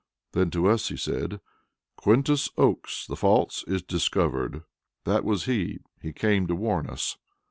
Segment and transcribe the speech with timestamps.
[0.31, 1.41] Then to us he said:
[1.95, 4.63] "Quintus Oakes the false is discovered.
[5.03, 7.17] That was he; he came to warn us."